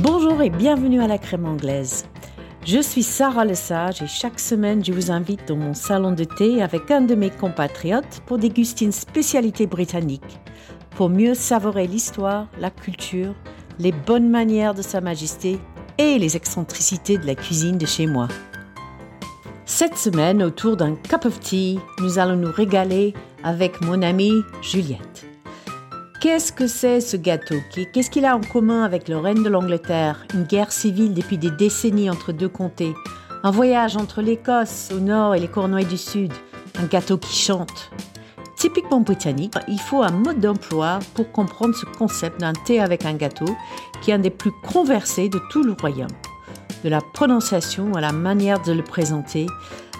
[0.00, 2.06] Bonjour et bienvenue à la crème anglaise.
[2.64, 6.62] Je suis Sarah Lesage et chaque semaine je vous invite dans mon salon de thé
[6.62, 10.38] avec un de mes compatriotes pour déguster une spécialité britannique,
[10.90, 13.34] pour mieux savourer l'histoire, la culture,
[13.80, 15.58] les bonnes manières de Sa Majesté
[15.98, 18.28] et les excentricités de la cuisine de chez moi.
[19.64, 25.27] Cette semaine, autour d'un cup of tea, nous allons nous régaler avec mon amie Juliette.
[26.20, 27.54] Qu'est-ce que c'est ce gâteau
[27.92, 31.52] Qu'est-ce qu'il a en commun avec le règne de l'Angleterre Une guerre civile depuis des
[31.52, 32.92] décennies entre deux comtés.
[33.44, 36.32] Un voyage entre l'Écosse au nord et les Cornouailles du sud.
[36.76, 37.92] Un gâteau qui chante.
[38.56, 43.14] Typiquement britannique, il faut un mode d'emploi pour comprendre ce concept d'un thé avec un
[43.14, 43.56] gâteau
[44.02, 46.08] qui est un des plus conversés de tout le royaume.
[46.82, 49.46] De la prononciation à la manière de le présenter,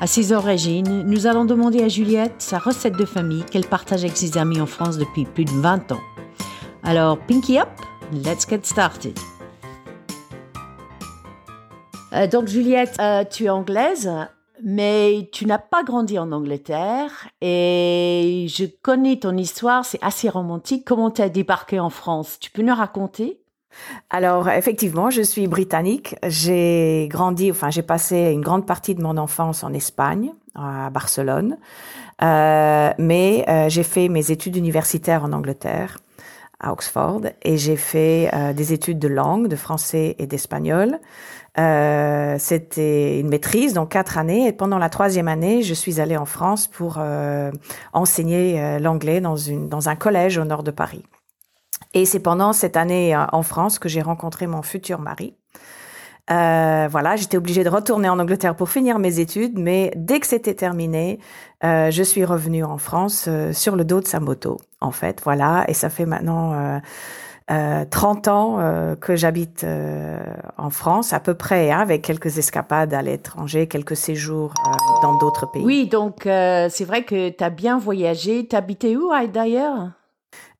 [0.00, 4.16] à ses origines, nous allons demander à Juliette sa recette de famille qu'elle partage avec
[4.16, 6.00] ses amis en France depuis plus de 20 ans.
[6.84, 7.68] Alors, pinky up,
[8.12, 9.18] let's get started.
[12.12, 14.10] Euh, donc, Juliette, euh, tu es anglaise,
[14.62, 20.84] mais tu n'as pas grandi en Angleterre et je connais ton histoire, c'est assez romantique.
[20.86, 22.38] Comment tu as débarqué en France?
[22.40, 23.40] Tu peux nous raconter?
[24.10, 26.16] Alors effectivement, je suis britannique.
[26.26, 31.56] J'ai grandi, enfin j'ai passé une grande partie de mon enfance en Espagne, à Barcelone,
[32.22, 35.98] euh, mais euh, j'ai fait mes études universitaires en Angleterre
[36.60, 40.98] à Oxford et j'ai fait euh, des études de langue, de français et d'espagnol.
[41.58, 44.46] Euh, C'était une maîtrise, donc quatre années.
[44.46, 47.50] Et pendant la troisième année, je suis allée en France pour euh,
[47.92, 51.04] enseigner euh, l'anglais dans, une, dans un collège au nord de Paris.
[51.94, 55.34] Et c'est pendant cette année euh, en France que j'ai rencontré mon futur mari.
[56.30, 60.26] Euh, voilà, j'étais obligée de retourner en Angleterre pour finir mes études, mais dès que
[60.26, 61.20] c'était terminé,
[61.64, 65.64] euh, je suis revenue en France sur le dos de sa moto, en fait, voilà,
[65.68, 66.80] et ça fait maintenant
[67.50, 69.64] euh, 30 euh, ans que j'habite
[70.58, 74.52] en France, à peu près, hein, avec quelques escapades à l'étranger, quelques séjours
[75.00, 75.64] dans d'autres pays.
[75.64, 78.46] Oui, donc c'est vrai que tu as bien voyagé.
[78.46, 79.92] T'habitais où d'ailleurs?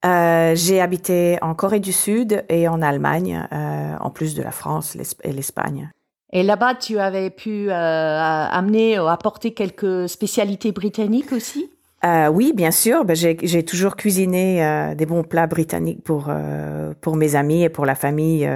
[0.04, 4.53] Euh, j'ai habité en Corée du Sud et en Allemagne, euh, en plus de la
[4.53, 5.91] France et l'Espagne.
[6.32, 11.70] Et là-bas, tu avais pu euh, amener, apporter quelques spécialités britanniques aussi?
[12.31, 13.04] Oui, bien sûr.
[13.04, 16.30] Ben, j'ai toujours cuisiné des bons plats britanniques pour
[17.00, 18.48] pour mes amis et pour la famille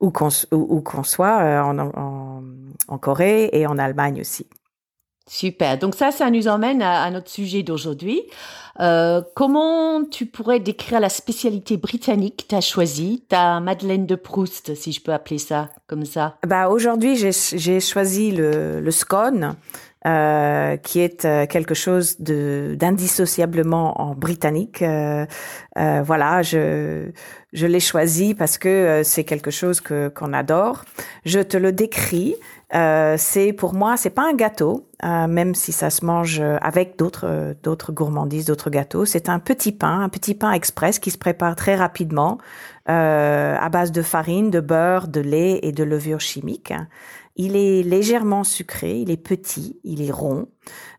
[0.00, 2.42] où qu'on soit en, en,
[2.88, 4.48] en, Corée et en Allemagne aussi.
[5.28, 5.76] Super.
[5.78, 8.22] Donc ça, ça nous emmène à, notre sujet d'aujourd'hui.
[8.78, 14.14] Euh, comment tu pourrais décrire la spécialité britannique que tu as choisie, ta Madeleine de
[14.14, 19.56] Proust, si je peux appeler ça comme ça Bah aujourd'hui, j'ai choisi le, le scone.
[20.04, 24.82] Euh, qui est euh, quelque chose de d'indissociablement en britannique.
[24.82, 25.26] Euh,
[25.78, 27.10] euh, voilà, je
[27.52, 30.84] je l'ai choisi parce que euh, c'est quelque chose que qu'on adore.
[31.24, 32.36] Je te le décris.
[32.74, 37.56] Euh, c'est pour moi, c'est pas un gâteau, même si ça se mange avec d'autres
[37.64, 39.06] d'autres gourmandises, d'autres gâteaux.
[39.06, 42.38] C'est un petit pain, un petit pain express qui se prépare très rapidement
[42.86, 46.72] à base de farine, de beurre, de lait et de levure chimique.
[47.36, 50.48] Il est légèrement sucré, il est petit, il est rond.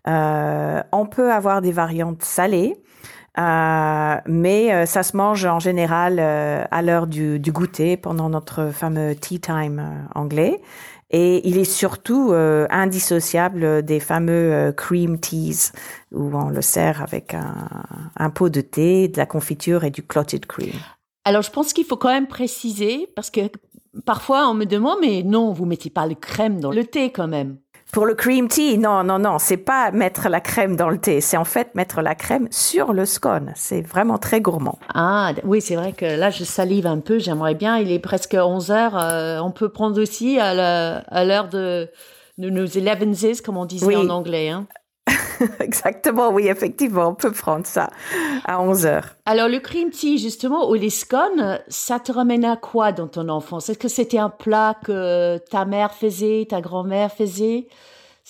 [0.08, 2.76] Euh, on peut avoir des variantes salées.
[3.40, 9.40] Euh, mais ça se mange en général à l'heure du, goûter pendant notre fameux tea
[9.40, 10.60] time anglais.
[11.10, 15.72] Et il est surtout euh, indissociable des fameux euh, cream teas
[16.12, 17.70] où on le sert avec un,
[18.18, 20.74] un, pot de thé, de la confiture et du clotted cream.
[21.24, 23.42] Alors je pense qu'il faut quand même préciser parce que
[24.06, 27.28] parfois on me demande mais non vous mettez pas le crème dans le thé quand
[27.28, 27.58] même.
[27.94, 31.22] Pour le cream tea, non, non, non, c'est pas mettre la crème dans le thé,
[31.22, 33.54] c'est en fait mettre la crème sur le scone.
[33.56, 34.78] C'est vraiment très gourmand.
[34.94, 37.78] Ah, oui, c'est vrai que là, je salive un peu, j'aimerais bien.
[37.78, 38.98] Il est presque 11 heures.
[39.02, 40.54] Euh, on peut prendre aussi à
[41.24, 41.90] l'heure de,
[42.38, 43.96] de nos 11 comme on disait oui.
[43.96, 44.50] en anglais.
[44.50, 44.68] Hein.
[45.60, 47.90] Exactement, oui, effectivement, on peut prendre ça
[48.46, 49.16] à 11 heures.
[49.26, 53.30] Alors, le cream tea, justement, ou les scones, ça te ramène à quoi dans ton
[53.30, 53.70] enfance?
[53.70, 57.68] Est-ce que c'était un plat que ta mère faisait, ta grand-mère faisait?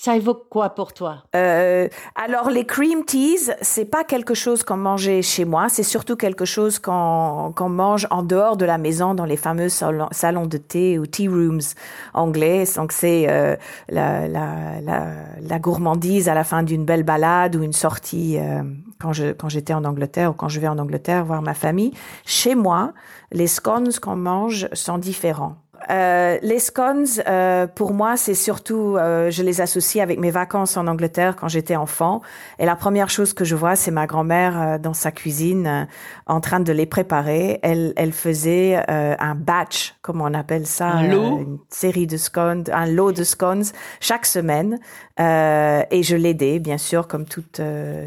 [0.00, 1.24] Ça évoque quoi pour toi?
[1.34, 6.14] Euh, Alors les cream teas, c'est pas quelque chose qu'on mangeait chez moi, c'est surtout
[6.14, 10.46] quelque chose qu'on qu'on mange en dehors de la maison dans les fameux salons, salons
[10.46, 11.74] de thé ou tea rooms
[12.14, 12.62] anglais.
[12.76, 13.56] Donc c'est euh,
[13.88, 15.06] la, la, la,
[15.40, 18.62] la, gourmandise à la fin d'une belle balade ou une sortie euh,
[19.00, 21.92] quand je quand j'étais en Angleterre ou quand je vais en Angleterre voir ma famille.
[22.24, 22.92] Chez moi,
[23.32, 25.56] les scones qu'on mange sont différents.
[25.90, 30.76] Euh, les scones, euh, pour moi, c'est surtout, euh, je les associe avec mes vacances
[30.76, 32.20] en Angleterre quand j'étais enfant.
[32.58, 35.86] Et la première chose que je vois, c'est ma grand-mère euh, dans sa cuisine
[36.26, 37.60] en train de les préparer.
[37.62, 41.38] Elle, elle faisait un batch, comme on appelle ça, un lot.
[41.38, 43.64] une série de scones, un lot de scones
[44.00, 44.78] chaque semaine.
[45.18, 47.44] Et je l'aidais, bien sûr, comme tout,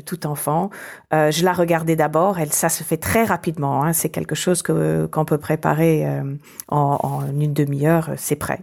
[0.05, 0.69] tout enfant.
[1.11, 2.39] je la regardais d'abord.
[2.39, 3.83] Elle, ça se fait très rapidement.
[3.83, 3.93] Hein.
[3.93, 6.05] C'est quelque chose que qu'on peut préparer
[6.69, 8.11] en, en une demi-heure.
[8.17, 8.61] C'est prêt.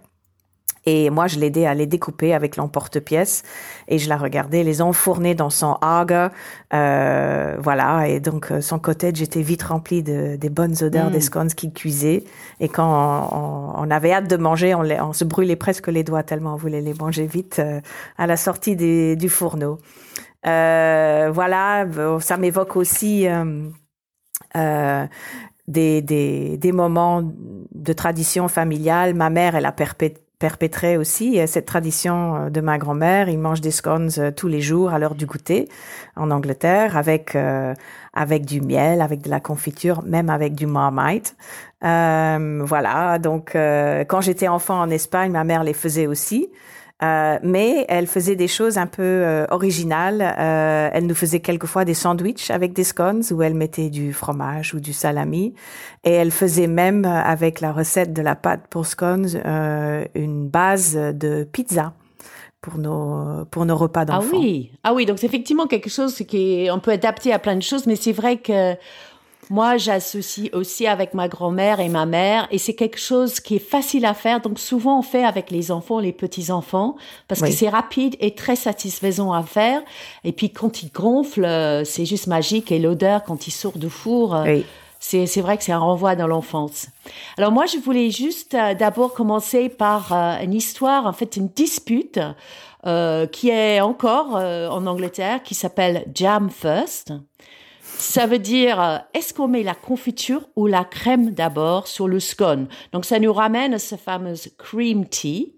[0.91, 3.43] Et moi, je l'aidais à les découper avec l'emporte-pièce
[3.89, 6.33] et je la regardais les enfourner dans son aga.
[6.73, 8.09] Euh, voilà.
[8.09, 11.21] Et donc, euh, son cottage j'étais vite rempli de, des bonnes odeurs des mm.
[11.21, 12.25] scones qui cuisaient.
[12.61, 16.55] Et quand on, avait hâte de manger, on, on, se brûlait presque les doigts tellement
[16.55, 17.83] on voulait les manger vite euh,
[18.17, 19.77] à la sortie des, du fourneau.
[20.47, 21.85] Euh, voilà.
[22.21, 23.29] Ça m'évoque aussi...
[24.57, 25.07] Euh,
[25.67, 29.13] des, des, des, moments de tradition familiale.
[29.13, 33.29] Ma mère, elle a perpétué perpétrer aussi cette tradition euh, de ma grand-mère.
[33.29, 35.69] Ils mangent des scones euh, tous les jours à l'heure du goûter
[36.17, 37.75] en Angleterre avec euh,
[38.15, 41.37] avec du miel, avec de la confiture, même avec du marmite.
[41.85, 43.19] Euh, voilà.
[43.19, 46.49] Donc quand j'étais enfant en Espagne, ma mère les faisait aussi.
[47.01, 50.21] Euh, mais elle faisait des choses un peu euh, originales.
[50.21, 54.75] Euh, elle nous faisait quelquefois des sandwichs avec des scones où elle mettait du fromage
[54.75, 55.55] ou du salami.
[56.03, 59.29] Et elle faisait même avec la recette de la pâte pour scones
[60.15, 61.93] une base de pizza
[62.61, 64.31] pour nos pour nos repas d'enfants.
[64.33, 67.55] Ah oui, ah oui, donc c'est effectivement quelque chose qui on peut adapter à plein
[67.55, 68.75] de choses, mais c'est vrai que
[69.51, 73.59] moi, j'associe aussi avec ma grand-mère et ma mère, et c'est quelque chose qui est
[73.59, 74.41] facile à faire.
[74.41, 76.97] Donc souvent, on fait avec les enfants, les petits enfants,
[77.29, 79.81] parce que c'est rapide et très satisfaisant à faire.
[80.25, 82.71] Et puis quand ils gonflent, euh, c'est juste magique.
[82.73, 84.35] Et l'odeur quand ils sortent du four.
[84.35, 84.61] Euh,
[85.01, 86.89] c'est, vrai que c'est un renvoi dans l'enfance.
[87.37, 92.21] Alors moi, je voulais juste euh, d'abord commencer par une histoire, en fait, une dispute
[93.33, 97.13] qui est encore en Angleterre, qui s'appelle Jam First.
[97.99, 102.21] Ça veut dire, euh, est-ce qu'on met la confiture ou la crème d'abord sur le
[102.21, 102.69] scone?
[102.93, 105.57] Donc ça nous ramène à ce fameux cream tea.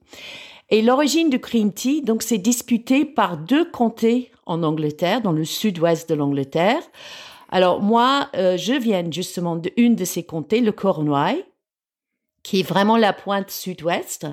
[0.70, 5.44] Et l'origine du cream tea, donc c'est disputé par deux comtés en Angleterre, dans le
[5.44, 6.80] sud-ouest de l'Angleterre.
[7.50, 11.44] Alors moi, euh, je viens justement d'une de ces comtés, le Cornouailles,
[12.42, 14.26] qui est vraiment la pointe sud-ouest.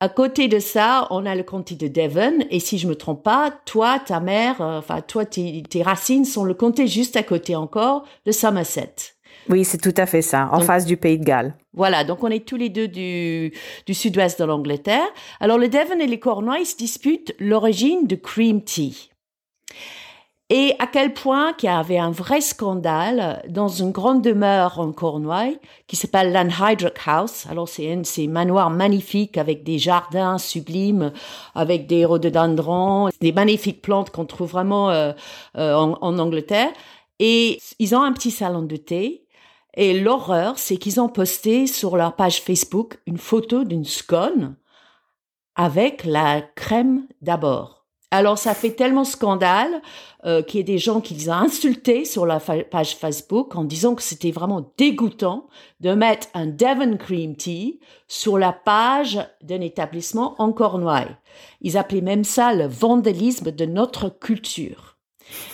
[0.00, 2.46] À côté de ça, on a le comté de Devon.
[2.50, 6.44] Et si je me trompe pas, toi, ta mère, euh, enfin, toi, tes, racines sont
[6.44, 8.94] le comté juste à côté encore, de Somerset.
[9.48, 11.54] Oui, c'est tout à fait ça, en face du Pays de Galles.
[11.72, 13.52] Voilà, donc on est tous les deux du,
[13.86, 15.06] du sud-ouest de l'Angleterre.
[15.40, 19.10] Alors le Devon et les Cornouailles se disputent l'origine de cream tea
[20.50, 24.92] et à quel point qu'il y avait un vrai scandale dans une grande demeure en
[24.92, 27.46] Cornouailles qui s'appelle Lanhydrock House.
[27.50, 31.12] Alors c'est un ces manoirs magnifiques avec des jardins sublimes,
[31.54, 35.12] avec des rhododendrons, des magnifiques plantes qu'on trouve vraiment euh,
[35.56, 36.72] euh, en Angleterre.
[37.18, 39.24] Et ils ont un petit salon de thé.
[39.74, 44.56] Et l'horreur, c'est qu'ils ont posté sur leur page Facebook une photo d'une scone
[45.56, 47.77] avec la crème d'abord.
[48.10, 49.82] Alors ça fait tellement scandale
[50.24, 53.64] euh, qu'il y a des gens qui les ont insultés sur la page Facebook en
[53.64, 55.46] disant que c'était vraiment dégoûtant
[55.80, 61.16] de mettre un Devon Cream Tea sur la page d'un établissement en Cornouailles.
[61.60, 64.96] Ils appelaient même ça le vandalisme de notre culture.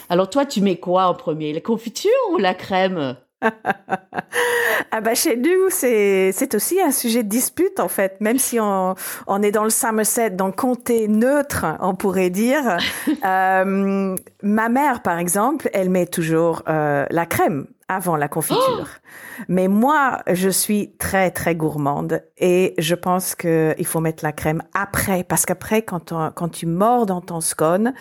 [0.08, 3.16] Alors toi, tu mets quoi en premier, la confiture ou la crème?
[4.91, 8.58] ah bah chez nous, c'est, c'est aussi un sujet de dispute en fait, même si
[8.61, 8.94] on,
[9.26, 12.78] on est dans le Somerset, dans le comté neutre, on pourrait dire.
[13.25, 18.88] euh, ma mère, par exemple, elle met toujours euh, la crème avant la confiture.
[18.88, 24.25] Oh Mais moi, je suis très très gourmande et je pense que il faut mettre
[24.25, 27.92] la crème après parce qu'après quand quand tu mords dans ton scone,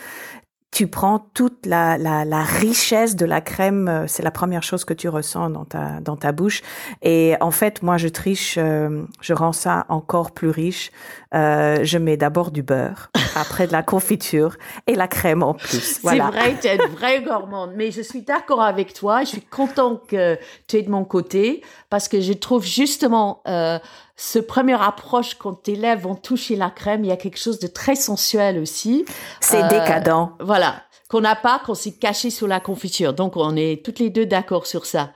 [0.74, 4.86] tu prends toute la, la, la, richesse de la crème, euh, c'est la première chose
[4.86, 6.64] que tu ressens dans ta, dans ta bouche.
[7.04, 10.92] Et en fait, moi, je triche, euh, je rends ça encore plus riche.
[11.36, 14.56] Euh, je mets d'abord du beurre, après de la confiture
[14.88, 16.00] et la crème en plus.
[16.02, 16.32] Voilà.
[16.32, 17.74] C'est vrai, tu es une vraie gourmande.
[17.76, 19.24] Mais je suis d'accord avec toi.
[19.24, 20.38] Je suis content que
[20.68, 23.78] tu es de mon côté parce que je trouve justement euh,
[24.16, 27.60] ce premier approche quand tes lèvres vont toucher la crème, il y a quelque chose
[27.60, 29.06] de très sensuel aussi.
[29.40, 30.30] C'est euh, décadent.
[30.40, 33.14] Voilà, qu'on n'a pas quand c'est caché sous la confiture.
[33.14, 35.12] Donc on est toutes les deux d'accord sur ça.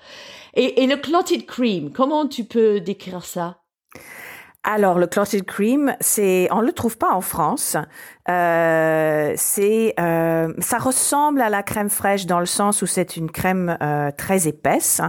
[0.56, 3.58] Et, et le clotted cream, comment tu peux décrire ça?
[4.70, 7.78] Alors, le clotted cream, c'est, on le trouve pas en France.
[8.28, 13.32] Euh, c'est, euh, ça ressemble à la crème fraîche dans le sens où c'est une
[13.32, 15.00] crème euh, très épaisse,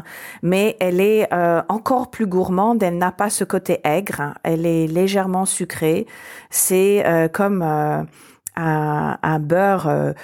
[0.44, 2.84] mais elle est euh, encore plus gourmande.
[2.84, 4.34] Elle n'a pas ce côté aigre.
[4.44, 6.06] Elle est légèrement sucrée.
[6.50, 8.06] C'est euh, comme un,
[8.54, 10.14] un, beurre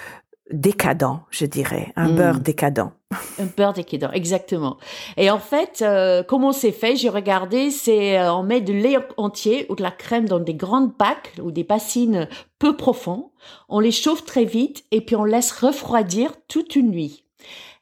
[0.52, 2.14] décadent, je dirais, un mm.
[2.14, 2.92] beurre décadent.
[3.38, 4.78] Un beurre décadent, exactement.
[5.16, 8.98] Et en fait, euh, comment c'est fait J'ai regardé, c'est euh, on met de lait
[9.16, 12.28] entier ou de la crème dans des grandes bacs ou des bassines
[12.58, 13.30] peu profonds.
[13.68, 17.24] On les chauffe très vite et puis on laisse refroidir toute une nuit.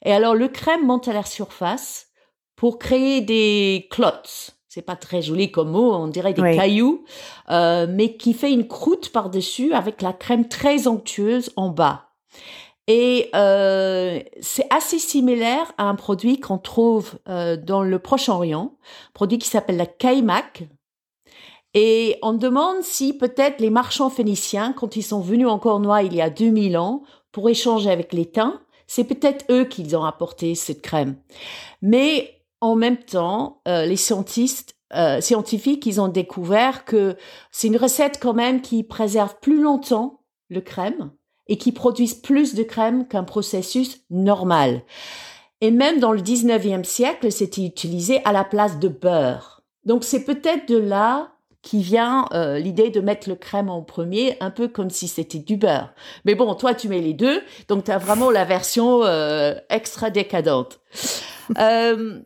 [0.04, 2.08] Et alors le crème monte à la surface
[2.56, 4.52] pour créer des clots.
[4.68, 7.04] C'est pas très joli comme mot, on dirait des cailloux,
[7.50, 12.08] euh, mais qui fait une croûte par-dessus avec la crème très onctueuse en bas.
[12.88, 18.74] Et euh, c'est assez similaire à un produit qu'on trouve euh, dans le Proche-Orient,
[19.14, 20.64] produit qui s'appelle la kaimak.
[21.74, 26.14] Et on demande si peut-être les marchands phéniciens, quand ils sont venus en Cornouailles il
[26.14, 28.30] y a 2000 ans pour échanger avec les
[28.86, 31.16] c'est peut-être eux qui ont apporté cette crème.
[31.80, 33.96] Mais en même temps, euh, les
[34.94, 37.16] euh, scientifiques, ils ont découvert que
[37.50, 40.20] c'est une recette quand même qui préserve plus longtemps
[40.50, 41.10] le crème
[41.52, 44.80] et qui produisent plus de crème qu'un processus normal.
[45.60, 49.62] Et même dans le 19e siècle, c'était utilisé à la place de beurre.
[49.84, 54.38] Donc c'est peut-être de là qui vient euh, l'idée de mettre le crème en premier,
[54.40, 55.92] un peu comme si c'était du beurre.
[56.24, 60.08] Mais bon, toi, tu mets les deux, donc tu as vraiment la version euh, extra
[60.08, 60.80] décadente.
[61.58, 62.18] euh,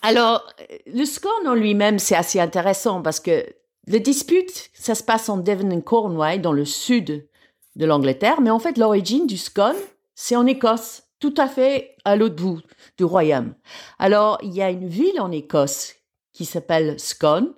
[0.00, 0.46] alors,
[0.86, 3.44] le scone en lui-même, c'est assez intéressant parce que
[3.86, 7.26] le dispute, ça se passe en Devon and Cornwall, dans le sud
[7.76, 9.76] de l'Angleterre, mais en fait l'origine du scone,
[10.14, 12.60] c'est en Écosse, tout à fait à l'autre bout
[12.98, 13.54] du royaume.
[13.98, 15.94] Alors il y a une ville en Écosse
[16.32, 17.52] qui s'appelle Scone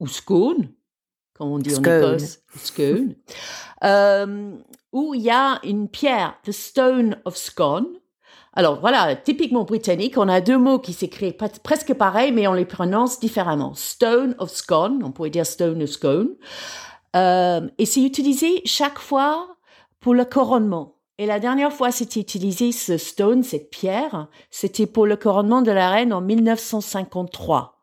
[0.00, 0.70] ou Scone,
[1.34, 3.14] comme on dit en Écosse, Scone,
[3.84, 4.52] euh,
[4.92, 7.88] où il y a une pierre, the Stone of Scone.
[8.52, 12.64] Alors voilà, typiquement britannique, on a deux mots qui s'écrivent presque pareil, mais on les
[12.64, 13.74] prononce différemment.
[13.74, 16.30] Stone of Scone, on pourrait dire Stone of Scone.
[17.14, 19.55] Euh, et c'est utilisé chaque fois
[20.06, 21.00] pour le couronnement.
[21.18, 25.72] Et la dernière fois c'était utilisé ce stone, cette pierre, c'était pour le couronnement de
[25.72, 27.82] la reine en 1953.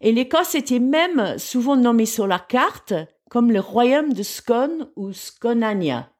[0.00, 2.94] Et l'Écosse était même souvent nommée sur la carte
[3.28, 6.10] comme le royaume de Scone ou Sconania.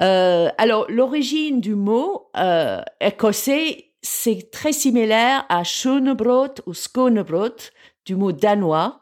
[0.00, 7.70] Euh, alors l'origine du mot euh, écossais, c'est très similaire à Schonebrot ou Skonebrot
[8.04, 9.01] du mot danois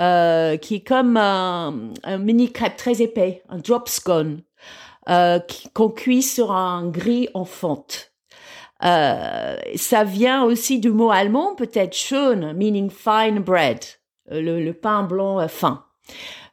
[0.00, 1.72] euh, qui est comme un,
[2.18, 4.42] mini crêpe très épais, un drop scone,
[5.08, 5.38] euh,
[5.74, 8.12] qu'on cuit sur un gris en fonte.
[8.84, 13.78] Euh, ça vient aussi du mot allemand, peut-être schon, meaning fine bread,
[14.32, 15.84] euh, le, pain blanc fin.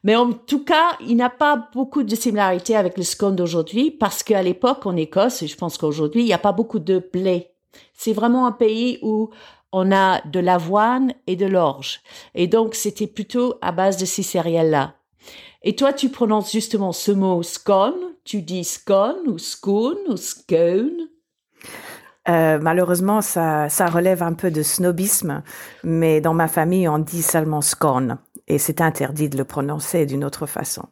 [0.04, 4.22] Mais en tout cas, il n'a pas beaucoup de similarités avec le scone d'aujourd'hui parce
[4.22, 7.50] qu'à l'époque, en Écosse, et je pense qu'aujourd'hui, il n'y a pas beaucoup de blé.
[7.94, 9.30] C'est vraiment un pays où
[9.72, 12.00] on a de l'avoine et de l'orge.
[12.34, 14.94] Et donc, c'était plutôt à base de ces céréales-là.
[15.62, 18.14] Et toi, tu prononces justement ce mot scone.
[18.24, 21.08] Tu dis scone ou scone ou scone.
[22.28, 25.42] Euh, malheureusement, ça, ça relève un peu de snobisme,
[25.82, 28.18] mais dans ma famille, on dit seulement scone.
[28.46, 30.84] Et c'est interdit de le prononcer d'une autre façon.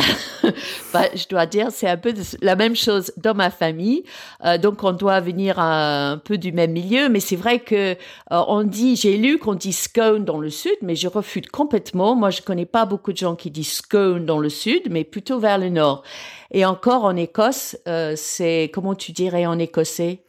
[0.92, 4.04] bah, je dois dire, c'est un peu la même chose dans ma famille.
[4.44, 7.08] Euh, donc, on doit venir un peu du même milieu.
[7.08, 7.96] Mais c'est vrai que euh,
[8.30, 12.14] on dit, j'ai lu qu'on dit scone dans le sud, mais je refute complètement.
[12.14, 15.38] Moi, je connais pas beaucoup de gens qui disent scone dans le sud, mais plutôt
[15.38, 16.02] vers le nord.
[16.50, 20.24] Et encore en Écosse, euh, c'est comment tu dirais en écossais?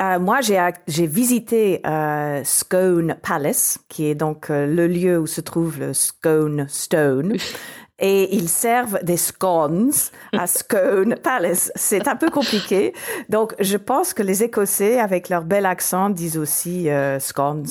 [0.00, 5.40] Euh, moi, j'ai visité euh, Scone Palace, qui est donc euh, le lieu où se
[5.40, 7.36] trouve le Scone Stone.
[7.98, 9.92] et ils servent des scones
[10.32, 11.72] à Scone Palace.
[11.74, 12.92] C'est un peu compliqué.
[13.28, 17.66] Donc, je pense que les Écossais, avec leur bel accent, disent aussi euh, scones.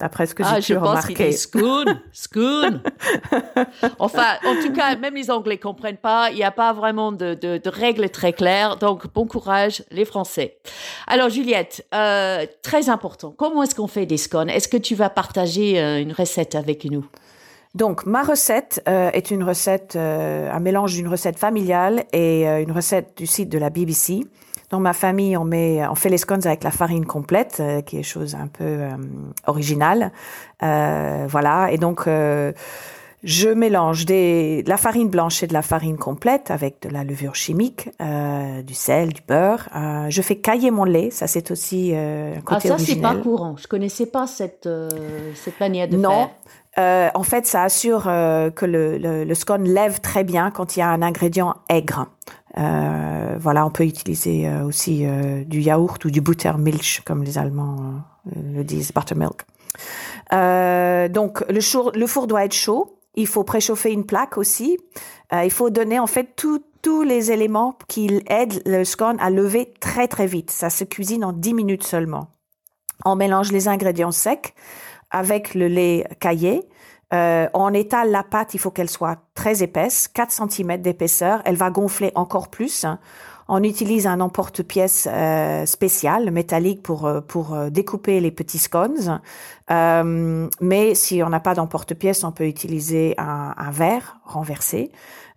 [0.00, 1.30] D'après ce que ah, j'ai pu remarquer.
[1.30, 2.82] Scone, scone.
[4.00, 6.30] enfin, en tout cas, même les Anglais comprennent pas.
[6.30, 8.78] Il n'y a pas vraiment de, de, de, règles très claires.
[8.78, 10.58] Donc, bon courage, les Français.
[11.06, 13.32] Alors, Juliette, euh, très important.
[13.36, 14.50] Comment est-ce qu'on fait des scones?
[14.50, 17.06] Est-ce que tu vas partager euh, une recette avec nous?
[17.74, 22.60] Donc, ma recette euh, est une recette, euh, un mélange d'une recette familiale et euh,
[22.60, 24.20] une recette du site de la BBC.
[24.68, 28.02] Dans ma famille, on met, on fait les scones avec la farine complète, qui est
[28.02, 28.86] chose un peu
[29.46, 30.12] originale.
[30.60, 31.68] voilà.
[31.70, 32.08] Et donc,
[33.22, 37.04] je mélange des, de la farine blanche et de la farine complète avec de la
[37.04, 39.68] levure chimique, du sel, du beurre.
[40.08, 41.10] je fais cailler mon lait.
[41.10, 43.56] Ça, c'est aussi un côté ah, ça, c'est pas courant.
[43.58, 44.66] Je connaissais pas cette
[45.34, 46.08] cette manière de non.
[46.08, 46.30] faire.
[46.78, 50.74] Euh, en fait, ça assure euh, que le, le, le, scone lève très bien quand
[50.74, 52.06] il y a un ingrédient aigre.
[52.58, 57.38] Euh, voilà, on peut utiliser euh, aussi euh, du yaourt ou du buttermilch, comme les
[57.38, 58.02] Allemands
[58.36, 59.44] le disent, buttermilk.
[61.12, 62.98] donc, le, four, le four doit être chaud.
[63.14, 64.78] il faut préchauffer une plaque aussi.
[65.32, 70.08] il faut donner en fait tous les éléments qui aident le scone à lever très
[70.08, 70.50] très vite.
[70.50, 72.28] Ça se cuisine en 10 minutes seulement.
[73.04, 74.54] On mélange les ingrédients secs
[75.12, 76.68] avec le lait caillé.
[77.14, 81.42] Euh, on étale la pâte, il faut qu'elle soit très épaisse, 4 cm d'épaisseur.
[81.44, 82.86] Elle va gonfler encore plus.
[83.48, 89.20] On utilise un emporte-pièce euh, spécial, métallique, pour, euh, pour euh, découper les petits scones.
[89.70, 94.90] Euh, mais si on n'a pas d'emporte-pièce, on peut utiliser un, verre renversé.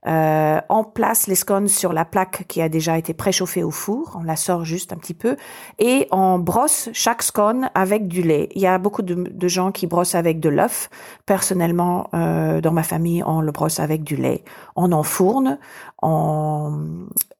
[0.08, 4.17] Euh, on place les scones sur la plaque qui a déjà été préchauffée au four,
[4.20, 5.36] on la sort juste un petit peu
[5.79, 8.50] et on brosse chaque scone avec du lait.
[8.53, 10.89] Il y a beaucoup de, gens qui brossent avec de l'œuf.
[11.25, 14.44] Personnellement, euh, dans ma famille, on le brosse avec du lait.
[14.75, 15.58] On enfourne
[16.01, 16.77] en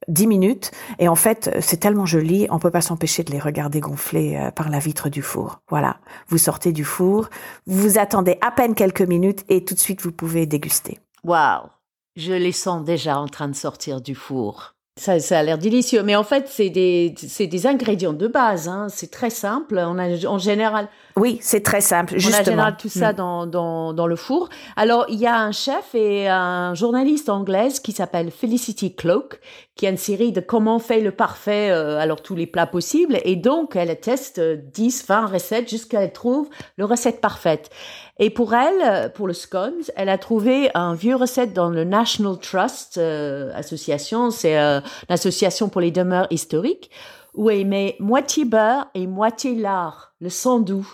[0.08, 3.80] 10 minutes et en fait, c'est tellement joli, on peut pas s'empêcher de les regarder
[3.80, 5.62] gonfler par la vitre du four.
[5.70, 5.98] Voilà,
[6.30, 7.32] vous sortez du four,
[7.66, 11.00] vous attendez à peine quelques minutes et tout de suite vous pouvez déguster.
[11.24, 11.70] Waouh
[12.16, 14.75] je les sens déjà en train de sortir du four.
[14.98, 18.70] Ça, ça a l'air délicieux, mais en fait, c'est des, c'est des ingrédients de base.
[18.70, 18.88] Hein.
[18.88, 19.78] C'est très simple.
[19.78, 20.88] On a en général.
[21.18, 22.14] Oui, c'est très simple.
[22.14, 22.34] Justement.
[22.34, 23.16] On a en général tout ça mm.
[23.18, 24.48] dans, dans, dans le four.
[24.78, 29.42] Alors, il y a un chef et un journaliste anglaise qui s'appelle Felicity Cloak,
[29.76, 32.66] qui a une série de comment on fait le parfait, euh, alors tous les plats
[32.66, 33.20] possibles.
[33.26, 36.48] Et donc, elle teste 10, 20 recettes jusqu'à elle trouve
[36.78, 37.70] le recette parfaite.
[38.18, 42.38] Et pour elle, pour le scones, elle a trouvé un vieux recette dans le National
[42.38, 44.80] Trust euh, Association, c'est euh,
[45.10, 46.92] l'association pour les demeures historiques,
[47.34, 50.88] où elle met moitié beurre et moitié lard, le sang doux.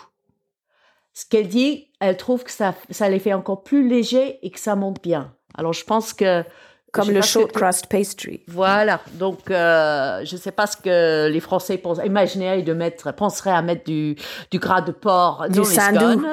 [1.14, 4.58] Ce qu'elle dit, elle trouve que ça, ça les fait encore plus léger et que
[4.58, 5.32] ça monte bien.
[5.54, 6.42] Alors je pense que
[6.92, 8.40] comme le short crust pastry.
[8.48, 9.00] Voilà.
[9.14, 13.50] Donc, euh, je ne sais pas ce que les Français pensent, imagineraient de mettre, penseraient
[13.50, 14.14] à mettre du,
[14.50, 16.26] du gras de porc du dans les scones.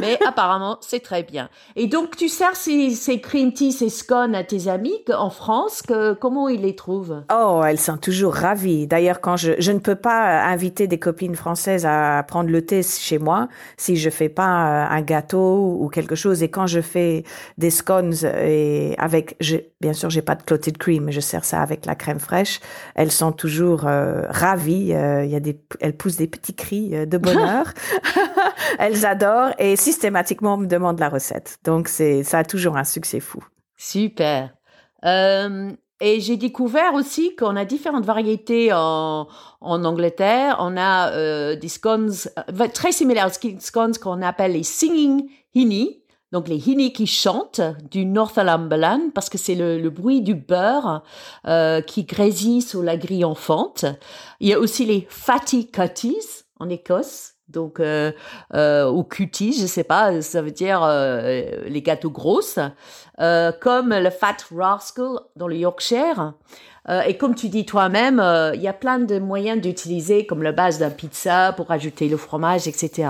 [0.00, 1.48] mais apparemment, c'est très bien.
[1.74, 5.82] Et donc, tu sers ces, ces cream tea, ces scones à tes amis en France.
[5.82, 7.24] Que, comment ils les trouvent?
[7.34, 8.86] Oh, elles sont toujours ravies.
[8.86, 12.82] D'ailleurs, quand je, je ne peux pas inviter des copines françaises à prendre le thé
[12.84, 16.44] chez moi si je fais pas un gâteau ou quelque chose.
[16.44, 17.24] Et quand je fais
[17.58, 21.44] des scones et avec, je, bien sûr, j'ai pas de clotted cream, mais je sers
[21.44, 22.60] ça avec la crème fraîche.
[22.94, 24.92] Elles sont toujours euh, ravies.
[24.92, 27.72] Euh, il y a des, elles poussent des petits cris euh, de bonheur.
[28.78, 31.58] elles adorent et systématiquement me demandent la recette.
[31.64, 33.42] Donc c'est, ça a toujours un succès fou.
[33.76, 34.54] Super.
[35.02, 39.28] et j'ai découvert aussi qu'on a différentes variétés en,
[39.60, 40.56] en Angleterre.
[40.60, 42.12] On a des scones
[42.72, 46.03] très similaires aux scones qu'on appelle les singing hinny
[46.34, 47.60] donc les Hini qui chantent
[47.92, 51.04] du Northumberland parce que c'est le, bruit du beurre
[51.46, 53.84] euh, qui grésille sur la grille enfante.
[54.40, 57.34] Il y a aussi les Fatty Cutties en Écosse.
[57.48, 58.10] Donc, euh,
[58.54, 62.58] euh, ou cuties, je sais pas, ça veut dire euh, les gâteaux grosses,
[63.20, 66.32] euh, comme le Fat Rascal dans le Yorkshire.
[67.06, 68.20] et comme tu dis toi-même,
[68.54, 72.16] il y a plein de moyens d'utiliser comme la base d'un pizza pour ajouter le
[72.16, 73.08] fromage, etc.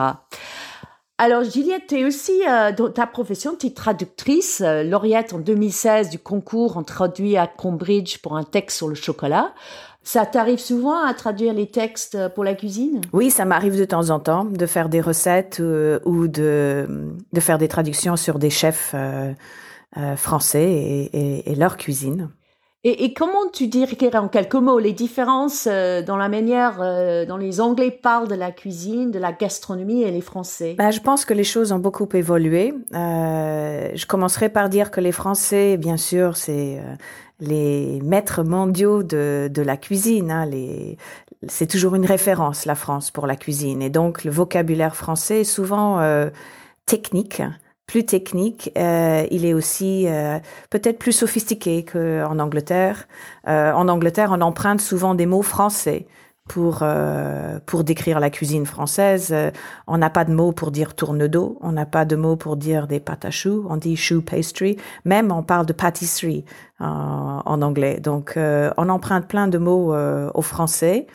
[1.17, 5.39] Alors, Juliette, tu es aussi, euh, dans ta profession, tu es traductrice, euh, lauréate en
[5.39, 9.55] 2016 du concours en traduit à Cambridge pour un texte sur le chocolat.
[10.03, 13.01] Ça t'arrive souvent à traduire les textes pour la cuisine?
[13.13, 17.41] Oui, ça m'arrive de temps en temps de faire des recettes euh, ou de, de
[17.41, 18.95] faire des traductions sur des chefs
[20.17, 22.29] français et, et, et leur cuisine.
[22.87, 27.25] Et, et, comment tu dirais en quelques mots les différences euh, dans la manière euh,
[27.25, 30.75] dont les Anglais parlent de la cuisine, de la gastronomie et les Français?
[30.77, 32.75] Ben, Je pense que les choses ont beaucoup évolué.
[32.93, 36.95] Euh, je commencerai par dire que les Français, bien sûr, c'est euh,
[37.41, 40.31] les maîtres mondiaux de, de la cuisine.
[40.31, 40.99] Hein, les,
[41.49, 43.81] c'est toujours une référence, la France, pour la cuisine.
[43.81, 46.01] Et donc, le vocabulaire français est souvent
[46.85, 47.43] technique
[47.87, 50.39] plus technique, euh, il est aussi euh,
[50.71, 53.07] peut-être plus sophistiqué qu'en Angleterre.
[53.47, 56.07] Euh, en Angleterre, on emprunte souvent des mots français
[56.49, 59.31] pour euh, pour décrire la cuisine française.
[59.33, 59.51] Euh,
[59.87, 62.57] on n'a pas de mots pour dire tourne d'eau, on n'a pas de mots pour
[62.57, 64.77] dire des pâtes à choux, on dit choux pastry.
[65.05, 66.45] Même on parle de pâtisserie
[66.81, 68.01] en, en anglais.
[68.01, 71.07] Donc on emprunte plein de mots au français.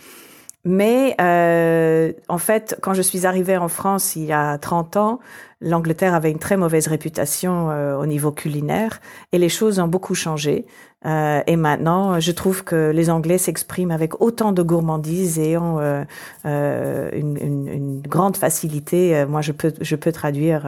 [0.65, 5.19] Mais euh, en fait, quand je suis arrivée en France il y a 30 ans,
[5.61, 8.99] l'Angleterre avait une très mauvaise réputation euh, au niveau culinaire
[9.31, 10.65] et les choses ont beaucoup changé.
[11.05, 15.79] Euh, et maintenant, je trouve que les Anglais s'expriment avec autant de gourmandise et ont
[15.79, 16.03] euh,
[16.45, 19.25] euh, une, une, une, grande facilité.
[19.25, 20.67] Moi, je peux, je peux traduire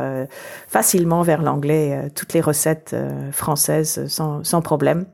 [0.67, 2.95] facilement vers l'anglais toutes les recettes
[3.31, 5.05] françaises sans, sans problème.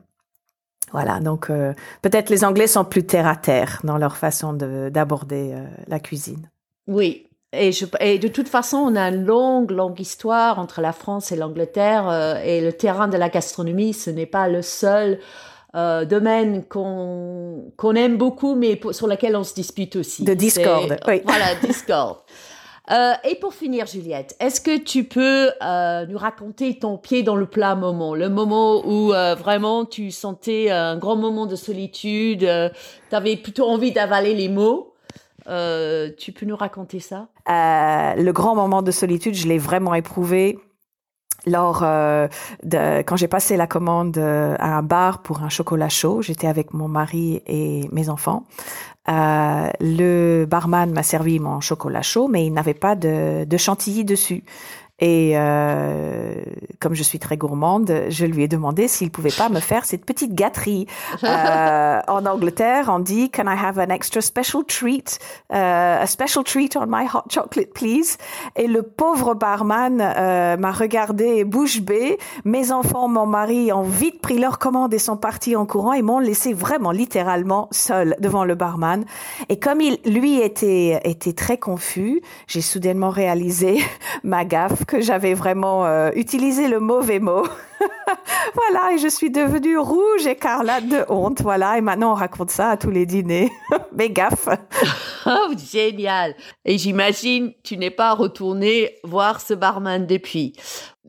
[0.92, 1.72] Voilà, donc euh,
[2.02, 6.50] peut-être les Anglais sont plus terre à terre dans leur façon d'aborder euh, la cuisine.
[6.86, 10.92] Oui, Et, je, et, de toute façon, on a une longue, longue histoire entre la
[10.92, 12.08] France et l'Angleterre.
[12.08, 15.18] Euh, et le terrain de la gastronomie, ce n'est pas le seul
[15.74, 20.24] domaine qu'on qu'on aime beaucoup, mais sur lequel on se dispute aussi.
[20.24, 21.20] De discorde, oui.
[21.24, 22.16] Voilà, discorde.
[22.90, 27.36] Euh, et pour finir, Juliette, est-ce que tu peux euh, nous raconter ton pied dans
[27.36, 32.40] le plat moment, le moment où euh, vraiment tu sentais un grand moment de solitude,
[33.10, 34.94] tu avais plutôt envie d'avaler les mots.
[35.46, 37.28] Tu peux nous raconter ça?
[37.46, 40.58] Le grand moment de solitude, je l'ai vraiment éprouvé
[41.46, 46.74] lors quand j'ai passé la commande à un bar pour un chocolat chaud, j'étais avec
[46.74, 48.44] mon mari et mes enfants.
[49.08, 54.04] Euh, le barman m'a servi mon chocolat chaud, mais il n'avait pas de, de chantilly
[54.04, 54.44] dessus.
[55.00, 56.34] Et euh,
[56.80, 60.04] comme je suis très gourmande, je lui ai demandé s'il pouvait pas me faire cette
[60.04, 60.86] petite gâterie.
[61.28, 65.18] Euh, en Angleterre, on dit Can I have an extra special treat,
[65.52, 68.16] uh, a special treat on my hot chocolate, please?
[68.56, 72.18] Et le pauvre barman euh, m'a regardé bouche bée.
[72.44, 76.02] Mes enfants, mon mari ont vite pris leur commande et sont partis en courant et
[76.02, 79.04] m'ont laissé vraiment littéralement seul devant le barman.
[79.48, 83.78] Et comme il, lui était était très confus, j'ai soudainement réalisé
[84.24, 87.46] ma gaffe que j'avais vraiment euh, utilisé le mauvais mot.
[88.54, 91.42] voilà, et je suis devenue rouge écarlate de honte.
[91.42, 93.50] Voilà, et maintenant on raconte ça à tous les dîners.
[93.92, 94.48] Mes gaffes.
[95.26, 96.34] oh, génial.
[96.64, 100.54] Et j'imagine tu n'es pas retourné voir ce barman depuis.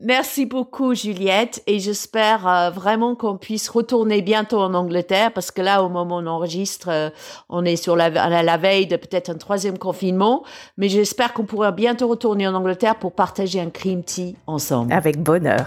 [0.02, 5.60] Merci beaucoup Juliette et j'espère euh, vraiment qu'on puisse retourner bientôt en Angleterre parce que
[5.60, 7.10] là au moment où on enregistre euh,
[7.50, 10.42] on est sur la, la veille de peut-être un troisième confinement
[10.78, 14.90] mais j'espère qu'on pourra bientôt retourner en Angleterre pour partager un cream tea ensemble.
[14.90, 15.66] Avec bonheur.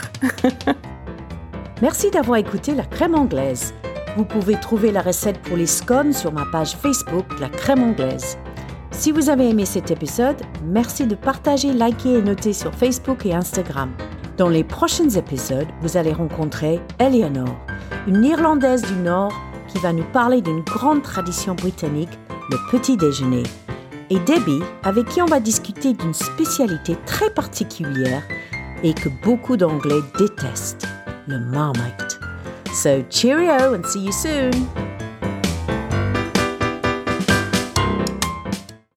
[1.84, 3.74] Merci d'avoir écouté la crème anglaise.
[4.15, 8.38] Vous pouvez trouver la recette pour les scones sur ma page Facebook La crème anglaise.
[8.91, 13.34] Si vous avez aimé cet épisode, merci de partager, liker et noter sur Facebook et
[13.34, 13.91] Instagram.
[14.38, 17.54] Dans les prochains épisodes, vous allez rencontrer Eleanor,
[18.08, 19.34] une Irlandaise du Nord
[19.67, 22.17] qui va nous parler d'une grande tradition britannique,
[22.50, 23.43] le petit déjeuner.
[24.10, 28.24] Et Debbie, avec qui on va discuter d'une spécialité très particulière
[28.84, 30.88] et que beaucoup d'Anglais détestent,
[31.28, 32.18] Marmite.
[32.74, 34.52] So cheerio and see you soon!